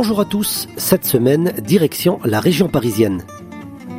[0.00, 3.24] Bonjour à tous, cette semaine, direction la région parisienne.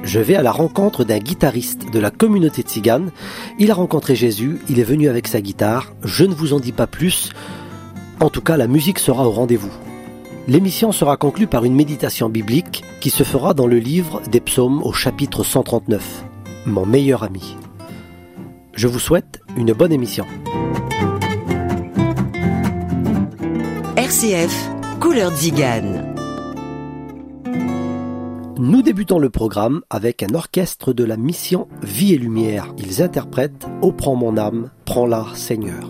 [0.01, 3.11] Je vais à la rencontre d'un guitariste de la communauté tzigane.
[3.59, 6.71] Il a rencontré Jésus, il est venu avec sa guitare, je ne vous en dis
[6.71, 7.31] pas plus.
[8.21, 9.73] En tout cas, la musique sera au rendez-vous.
[10.47, 14.81] L'émission sera conclue par une méditation biblique qui se fera dans le livre des psaumes
[14.83, 16.23] au chapitre 139,
[16.65, 17.57] Mon meilleur ami.
[18.73, 20.25] Je vous souhaite une bonne émission.
[23.97, 26.13] RCF, Couleur Zigane.
[28.57, 32.73] Nous débutons le programme avec un orchestre de la mission Vie et Lumière.
[32.77, 35.89] Ils interprètent Ô prends mon âme, prends-la Seigneur.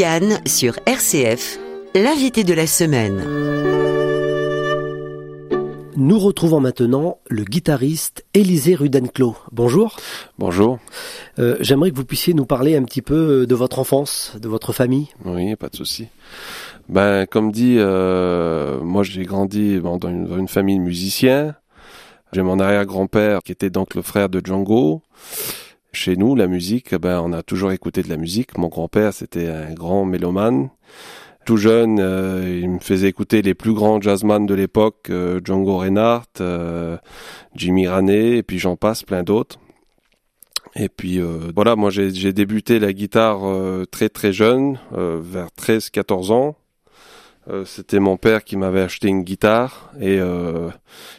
[0.00, 1.58] Zigane sur RCF,
[1.94, 3.22] l'invité de la semaine.
[5.94, 9.36] Nous retrouvons maintenant le guitariste Élisée Rudenclos.
[9.52, 9.98] Bonjour.
[10.38, 10.78] Bonjour.
[11.38, 14.72] Euh, J'aimerais que vous puissiez nous parler un petit peu de votre enfance, de votre
[14.72, 15.08] famille.
[15.26, 16.08] Oui, pas de souci.
[16.88, 21.56] Ben, comme dit, euh, moi j'ai grandi bon, dans, une, dans, une, famille de musiciens.
[22.32, 25.02] J'ai mon arrière-grand-père qui était donc le frère de Django.
[25.92, 28.56] Chez nous, la musique, ben, on a toujours écouté de la musique.
[28.56, 30.70] Mon grand-père, c'était un grand mélomane.
[31.44, 35.78] Tout jeune, euh, il me faisait écouter les plus grands jazzman de l'époque, euh, Django
[35.78, 36.96] Reinhardt, euh,
[37.56, 39.58] Jimmy Raney, et puis j'en passe, plein d'autres.
[40.76, 46.32] Et puis euh, voilà, moi j'ai débuté la guitare euh, très très jeune, vers 13-14
[46.32, 46.56] ans.
[47.64, 50.20] C'était mon père qui m'avait acheté une guitare et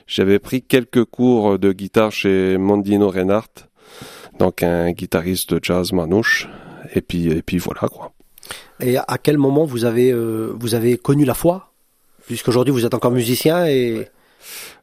[0.07, 3.67] j'avais pris quelques cours de guitare chez Mondino Reinhardt
[4.41, 6.49] donc un guitariste de jazz manouche.
[6.95, 8.11] Et puis, et puis voilà quoi.
[8.79, 11.71] Et à quel moment vous avez, euh, vous avez connu la foi?
[12.25, 14.07] Puisqu'aujourd'hui vous êtes encore musicien et...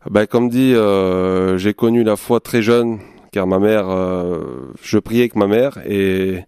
[0.08, 3.00] Ben, comme dit, euh, j'ai connu la foi très jeune,
[3.32, 6.44] car ma mère, euh, je priais avec ma mère, et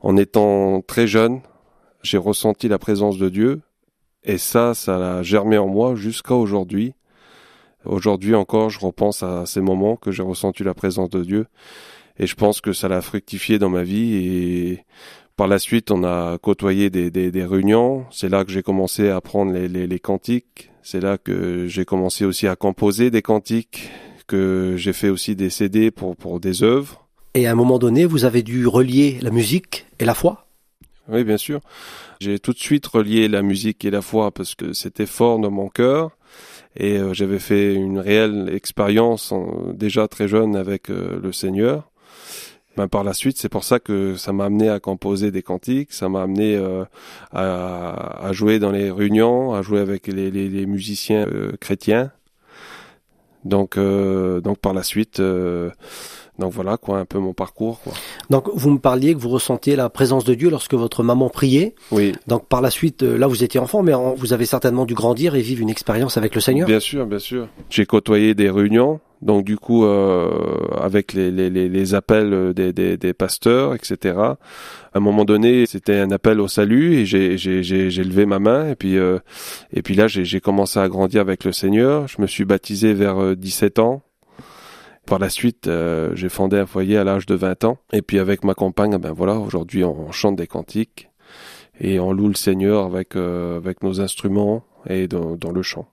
[0.00, 1.40] en étant très jeune,
[2.02, 3.60] j'ai ressenti la présence de Dieu,
[4.24, 6.94] et ça, ça a germé en moi jusqu'à aujourd'hui.
[7.84, 11.46] Aujourd'hui encore, je repense à ces moments que j'ai ressenti la présence de Dieu,
[12.18, 14.84] et je pense que ça l'a fructifié dans ma vie et
[15.36, 18.06] par la suite on a côtoyé des, des, des réunions.
[18.10, 21.84] C'est là que j'ai commencé à apprendre les, les, les cantiques c'est là que j'ai
[21.84, 23.90] commencé aussi à composer des cantiques
[24.26, 27.06] que j'ai fait aussi des CD pour, pour des œuvres.
[27.34, 30.46] Et à un moment donné vous avez dû relier la musique et la foi?
[31.06, 31.60] Oui bien sûr.
[32.20, 35.50] J'ai tout de suite relié la musique et la foi parce que c'était fort dans
[35.50, 36.12] mon cœur.
[36.74, 41.90] Et euh, j'avais fait une réelle expérience en, déjà très jeune avec euh, le Seigneur
[42.78, 45.92] ben, par la suite, c'est pour ça que ça m'a amené à composer des cantiques,
[45.92, 46.84] ça m'a amené euh,
[47.32, 52.12] à, à, jouer dans les réunions, à jouer avec les, les, les musiciens euh, chrétiens.
[53.44, 55.70] Donc, euh, donc par la suite, euh,
[56.38, 57.80] donc voilà quoi, un peu mon parcours.
[57.82, 57.92] Quoi.
[58.30, 61.74] Donc vous me parliez que vous ressentiez la présence de Dieu lorsque votre maman priait.
[61.90, 62.12] Oui.
[62.26, 65.40] Donc par la suite, là vous étiez enfant, mais vous avez certainement dû grandir et
[65.40, 66.66] vivre une expérience avec le Seigneur.
[66.66, 67.48] Bien sûr, bien sûr.
[67.70, 70.30] J'ai côtoyé des réunions donc du coup, euh,
[70.80, 74.16] avec les, les, les, appels des, des, des, pasteurs, etc.
[74.16, 74.36] À
[74.94, 78.96] un moment donné, c'était un appel au salut et j'ai levé ma main et puis
[78.96, 79.18] euh,
[79.72, 82.06] et puis là j'ai commencé à grandir avec le Seigneur.
[82.06, 84.02] Je me suis baptisé vers 17 euh, ans.
[85.08, 88.18] Par la suite, euh, j'ai fondé un foyer à l'âge de 20 ans et puis
[88.18, 91.08] avec ma compagne, ben voilà, aujourd'hui on chante des cantiques
[91.80, 95.88] et on loue le Seigneur avec euh, avec nos instruments et dans, dans le chant.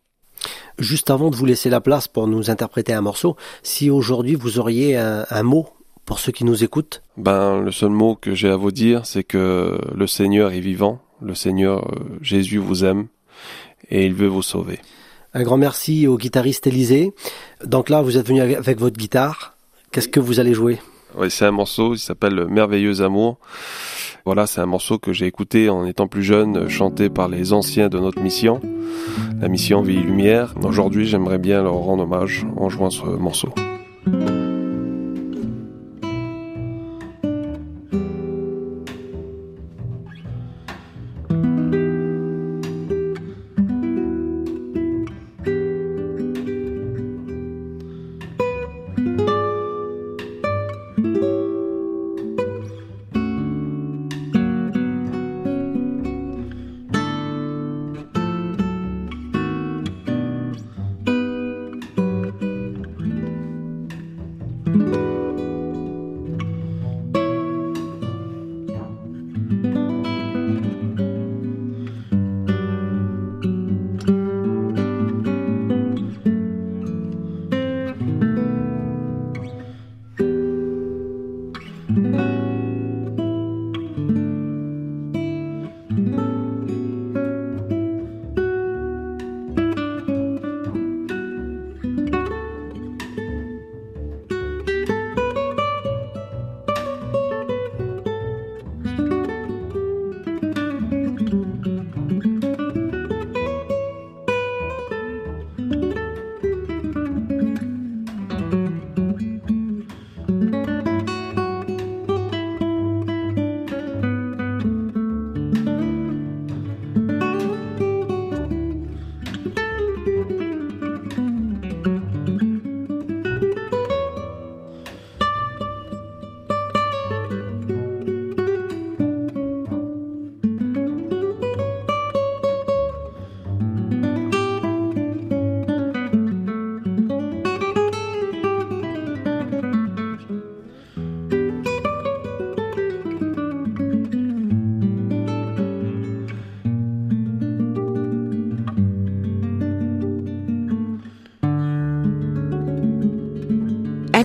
[0.80, 4.60] Juste avant de vous laisser la place pour nous interpréter un morceau, si aujourd'hui vous
[4.60, 5.70] auriez un, un, mot
[6.04, 7.02] pour ceux qui nous écoutent?
[7.16, 11.00] Ben, le seul mot que j'ai à vous dire, c'est que le Seigneur est vivant,
[11.22, 13.08] le Seigneur euh, Jésus vous aime
[13.90, 14.80] et il veut vous sauver.
[15.38, 17.12] Un grand merci au guitariste Élisée.
[17.62, 19.54] Donc là, vous êtes venu avec votre guitare.
[19.92, 20.80] Qu'est-ce que vous allez jouer?
[21.18, 23.38] Oui, c'est un morceau, il s'appelle Merveilleux Amour.
[24.26, 27.90] Voilà, c'est un morceau que j'ai écouté en étant plus jeune, chanté par les anciens
[27.90, 28.62] de notre mission,
[29.42, 30.54] la mission Vie et Lumière.
[30.64, 33.50] Aujourd'hui, j'aimerais bien leur rendre hommage en jouant ce morceau.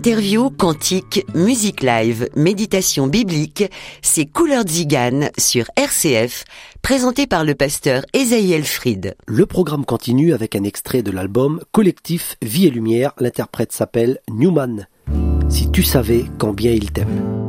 [0.00, 6.44] Interview, cantique, musique live, méditation biblique, c'est Couleur Zigane sur RCF,
[6.80, 9.14] présenté par le pasteur Esaïel Fried.
[9.26, 13.12] Le programme continue avec un extrait de l'album Collectif Vie et Lumière.
[13.18, 14.86] L'interprète s'appelle Newman.
[15.50, 17.39] Si tu savais combien il t'aime.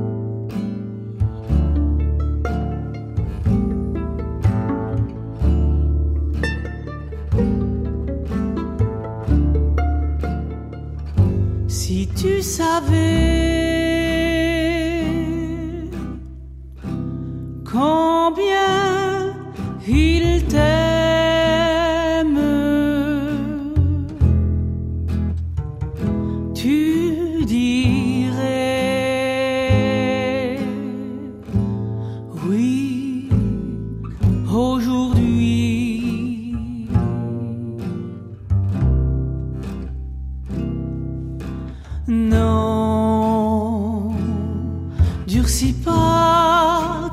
[12.41, 13.40] Si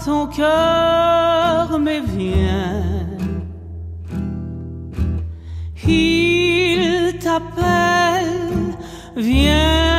[0.04, 2.82] ton cœur, mais viens.
[5.86, 8.76] Il t'appelle,
[9.16, 9.97] viens,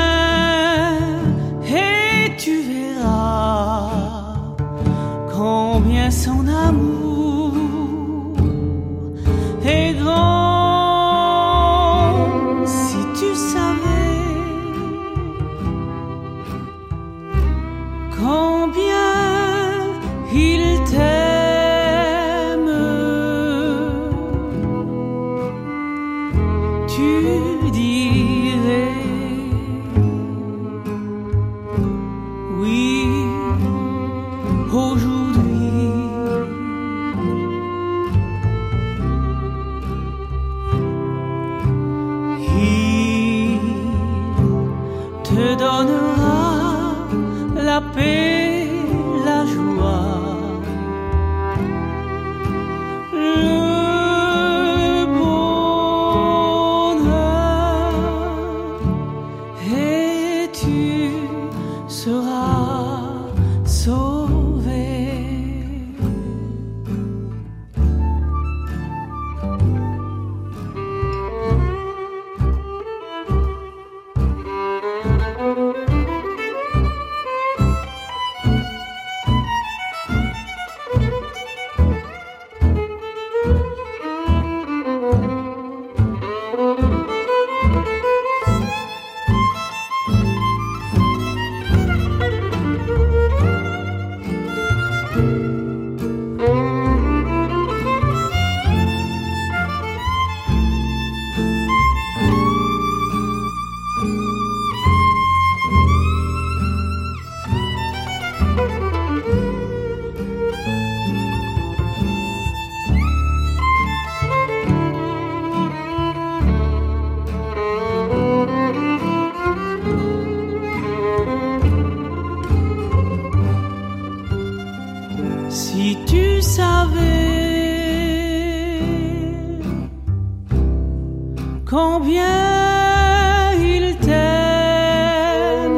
[131.70, 135.70] combien il t'aime,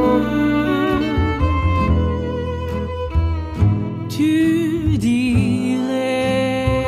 [4.07, 6.86] tu dirais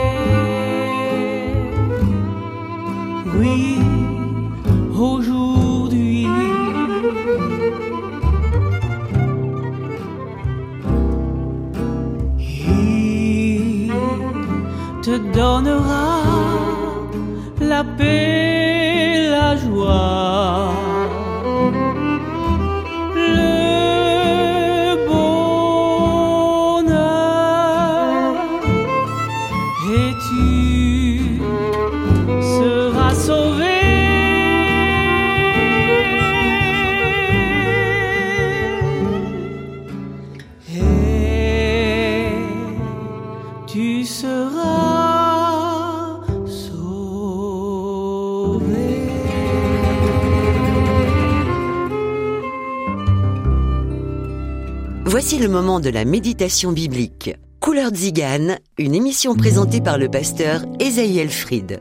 [3.38, 3.78] oui
[4.98, 6.28] aujourd'hui.
[12.50, 13.92] Il
[15.02, 15.73] te donnera
[55.24, 57.34] Voici le moment de la méditation biblique.
[57.62, 61.80] Couleur Zigane, une émission présentée par le pasteur Esaïel Fried.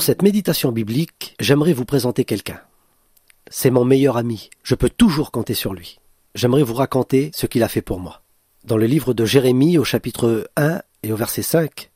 [0.00, 2.58] Pour cette méditation biblique, j'aimerais vous présenter quelqu'un.
[3.50, 6.00] C'est mon meilleur ami, je peux toujours compter sur lui.
[6.34, 8.22] J'aimerais vous raconter ce qu'il a fait pour moi.
[8.64, 11.90] Dans le livre de Jérémie au chapitre 1 et au verset 5,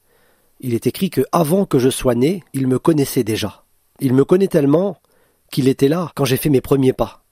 [0.61, 3.64] il est écrit que avant que je sois né, il me connaissait déjà.
[4.00, 4.99] Il me connaît tellement
[5.50, 7.25] qu'il était là quand j'ai fait mes premiers pas.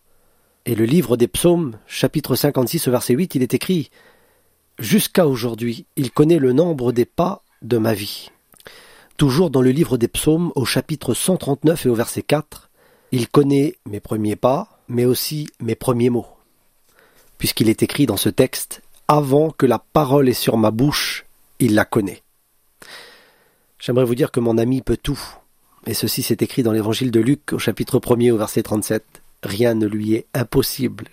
[0.65, 3.91] Et le livre des psaumes, chapitre 56 verset 8, il est écrit
[4.79, 8.32] Jusqu'à aujourd'hui, il connaît le nombre des pas de ma vie.
[9.23, 12.71] Toujours dans le livre des psaumes, au chapitre 139 et au verset 4,
[13.13, 16.27] il connaît mes premiers pas, mais aussi mes premiers mots.
[17.39, 21.25] Puisqu'il est écrit dans ce texte Avant que la parole est sur ma bouche,
[21.61, 22.25] il la connaît.
[23.79, 25.21] J'aimerais vous dire que mon ami peut tout.
[25.87, 29.05] Et ceci s'est écrit dans l'évangile de Luc au chapitre 1er au verset 37.
[29.45, 31.07] Rien ne lui est impossible.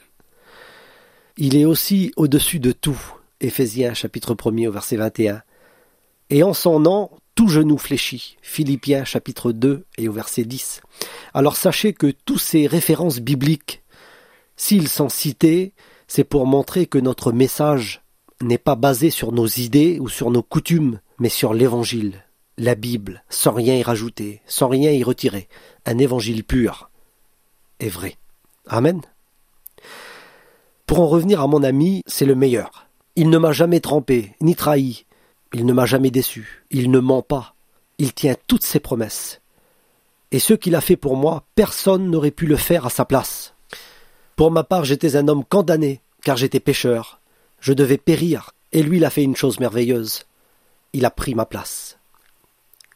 [1.37, 2.99] Il est aussi au-dessus de tout.
[3.39, 5.43] Éphésiens chapitre 1er au verset 21.
[6.31, 8.35] Et en son nom, tout genou fléchit.
[8.41, 10.81] Philippiens chapitre 2 et au verset 10.
[11.33, 13.81] Alors sachez que tous ces références bibliques,
[14.57, 15.71] s'ils sont cités,
[16.09, 18.01] c'est pour montrer que notre message
[18.41, 22.25] n'est pas basé sur nos idées ou sur nos coutumes, mais sur l'évangile,
[22.57, 25.47] la Bible, sans rien y rajouter, sans rien y retirer,
[25.85, 26.89] un évangile pur
[27.79, 28.17] et vrai.
[28.67, 28.99] Amen.
[30.85, 32.89] Pour en revenir à mon ami, c'est le meilleur.
[33.15, 35.05] Il ne m'a jamais trompé, ni trahi.
[35.53, 36.63] Il ne m'a jamais déçu.
[36.69, 37.55] Il ne ment pas.
[37.97, 39.41] Il tient toutes ses promesses.
[40.31, 43.55] Et ce qu'il a fait pour moi, personne n'aurait pu le faire à sa place.
[44.35, 47.19] Pour ma part, j'étais un homme condamné, car j'étais pécheur.
[47.59, 50.23] Je devais périr, et lui, il a fait une chose merveilleuse.
[50.93, 51.97] Il a pris ma place.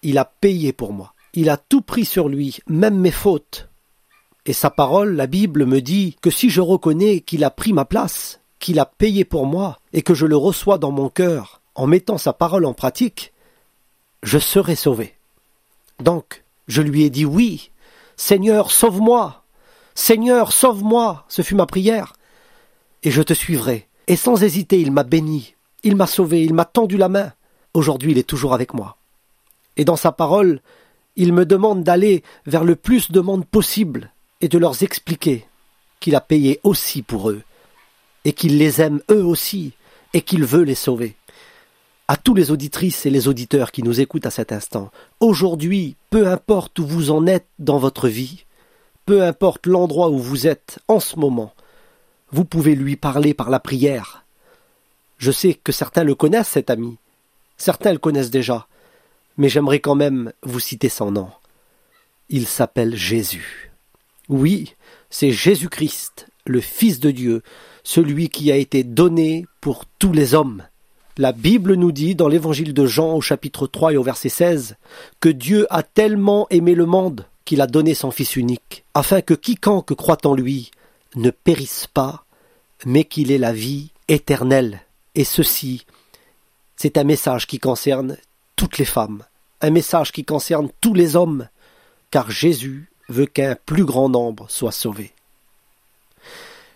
[0.04, 1.14] Il a payé pour moi.
[1.34, 3.68] Il a tout pris sur lui, même mes fautes.
[4.46, 7.86] Et sa parole, la Bible, me dit que si je reconnais qu'il a pris ma
[7.86, 11.88] place, qu'il a payé pour moi, et que je le reçois dans mon cœur, en
[11.88, 13.34] mettant sa parole en pratique,
[14.22, 15.16] je serai sauvé.
[16.00, 17.72] Donc, je lui ai dit oui,
[18.16, 19.44] Seigneur, sauve-moi.
[19.96, 21.26] Seigneur, sauve-moi.
[21.28, 22.14] Ce fut ma prière.
[23.04, 23.88] Et je te suivrai.
[24.08, 25.56] Et sans hésiter, il m'a béni.
[25.84, 26.44] Il m'a sauvé.
[26.44, 27.34] Il m'a tendu la main.
[27.74, 28.98] Aujourd'hui, il est toujours avec moi.
[29.78, 30.62] Et dans sa parole,
[31.16, 35.48] il me demande d'aller vers le plus de monde possible et de leur expliquer
[36.00, 37.44] qu'il a payé aussi pour eux,
[38.26, 39.72] et qu'il les aime eux aussi,
[40.14, 41.16] et qu'il veut les sauver.
[42.08, 46.28] À tous les auditrices et les auditeurs qui nous écoutent à cet instant, aujourd'hui, peu
[46.28, 48.46] importe où vous en êtes dans votre vie,
[49.06, 51.54] peu importe l'endroit où vous êtes en ce moment,
[52.32, 54.26] vous pouvez lui parler par la prière.
[55.18, 56.98] Je sais que certains le connaissent, cet ami.
[57.58, 58.68] Certains le connaissent déjà
[59.38, 61.30] mais j'aimerais quand même vous citer son nom.
[62.30, 63.72] Il s'appelle Jésus.
[64.30, 64.76] Oui,
[65.10, 67.42] c'est Jésus-Christ, le Fils de Dieu,
[67.84, 70.64] celui qui a été donné pour tous les hommes.
[71.20, 74.78] La Bible nous dit dans l'évangile de Jean au chapitre 3 et au verset 16
[75.20, 79.36] que Dieu a tellement aimé le monde qu'il a donné son Fils unique, afin que
[79.36, 80.72] quiconque croit en lui
[81.16, 82.26] ne périsse pas,
[82.86, 84.82] mais qu'il ait la vie éternelle.
[85.14, 85.86] Et ceci,
[86.78, 88.18] c'est un message qui concerne
[88.56, 89.24] toutes les femmes,
[89.62, 91.48] un message qui concerne tous les hommes,
[92.10, 95.12] car Jésus veut qu'un plus grand nombre soit sauvé.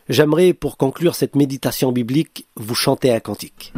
[0.10, 3.74] J'aimerais, pour conclure cette méditation biblique, vous chanter un cantique.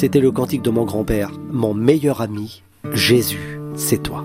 [0.00, 4.24] C'était le cantique de mon grand-père, mon meilleur ami, Jésus, c'est toi.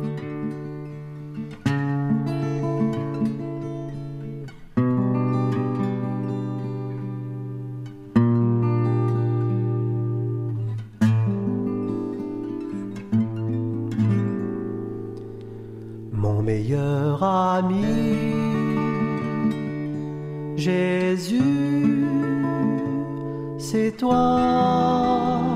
[16.43, 17.85] meilleur ami.
[20.55, 22.05] Jésus,
[23.57, 25.52] c'est toi.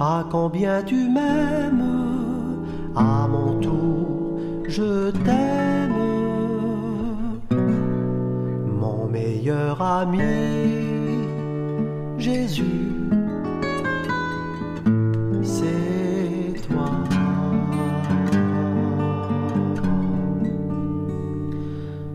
[0.00, 1.84] À combien tu m'aimes,
[2.94, 5.94] à mon tour, je t'aime.
[8.80, 10.20] Mon meilleur ami,
[12.18, 12.88] Jésus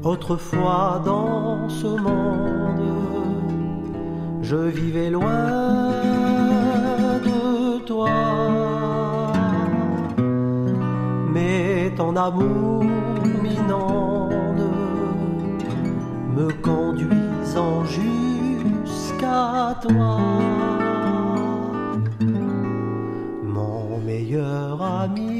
[0.03, 2.81] Autrefois dans ce monde,
[4.41, 6.12] je vivais loin
[11.33, 12.83] Mais ton amour
[13.41, 14.69] m'inonde,
[16.35, 20.17] me conduisant jusqu'à toi.
[23.43, 25.39] Mon meilleur ami,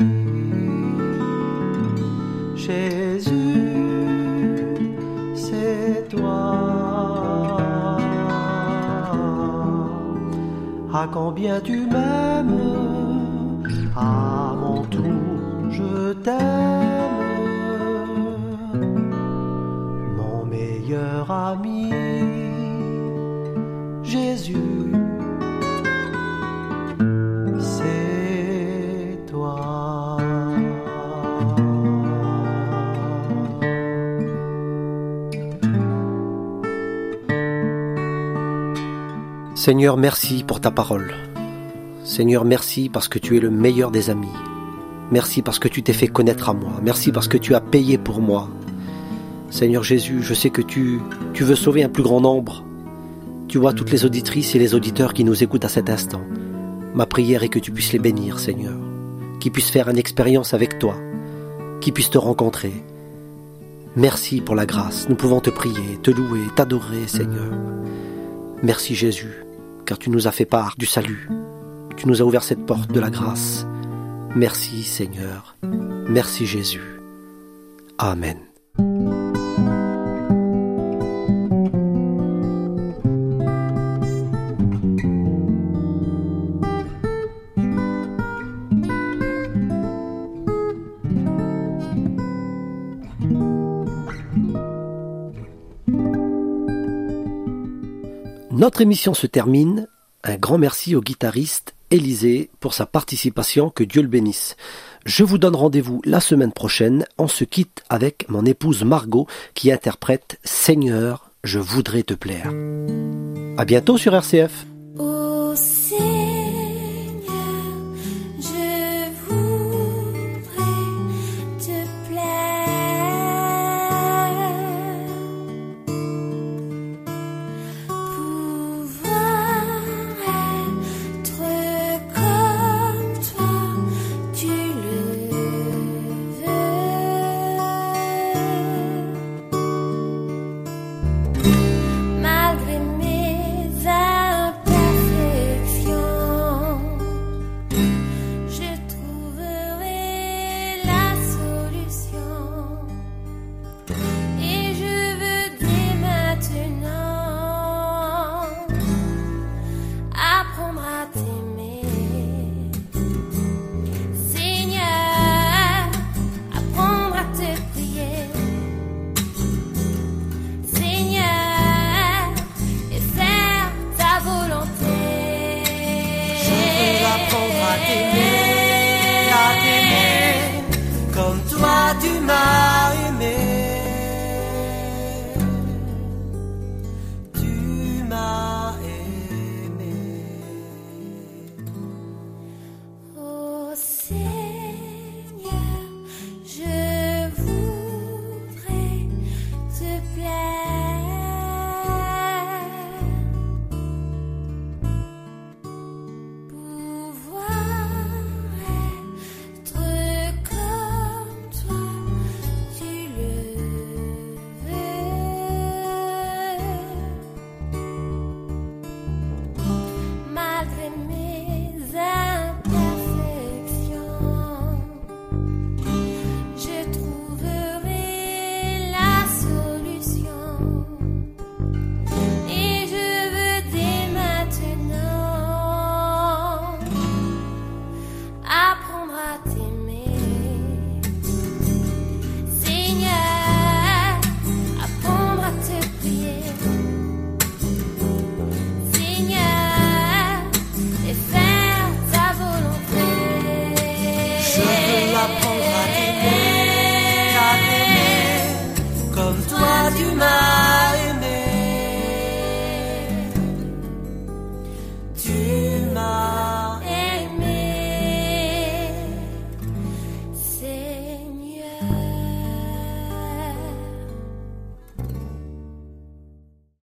[2.56, 3.33] Jésus.
[11.12, 13.64] Combien tu m'aimes,
[13.96, 16.40] à mon tour je t'aime,
[20.16, 21.92] mon meilleur ami,
[24.04, 25.03] Jésus.
[39.66, 41.14] Seigneur, merci pour ta parole.
[42.04, 44.28] Seigneur, merci parce que tu es le meilleur des amis.
[45.10, 46.82] Merci parce que tu t'es fait connaître à moi.
[46.84, 48.50] Merci parce que tu as payé pour moi.
[49.50, 51.00] Seigneur Jésus, je sais que tu,
[51.40, 52.66] veux sauver un plus grand nombre.
[53.48, 56.24] Tu vois toutes les auditrices et les auditeurs qui nous écoutent à cet instant.
[56.94, 58.76] Ma prière est que tu puisses les bénir, Seigneur.
[59.40, 60.98] Qu'ils puissent faire une expérience avec toi.
[61.80, 62.74] Qu'ils puissent te rencontrer.
[63.96, 65.08] Merci pour la grâce.
[65.08, 67.54] Nous pouvons te prier, te louer, t'adorer, Seigneur.
[68.62, 69.43] Merci Jésus,
[69.86, 71.30] car tu nous as fait part du salut.
[71.98, 73.66] Tu nous as ouvert cette porte de la grâce.
[74.36, 75.56] Merci Seigneur.
[76.10, 77.00] Merci Jésus.
[77.98, 78.53] Amen.
[98.64, 99.90] Notre émission se termine.
[100.24, 104.56] Un grand merci au guitariste Élisée pour sa participation, que Dieu le bénisse.
[105.06, 107.06] Je vous donne rendez-vous la semaine prochaine.
[107.18, 112.54] On se quitte avec mon épouse Margot qui interprète Seigneur, je voudrais te plaire.
[113.58, 114.66] À bientôt sur RCF.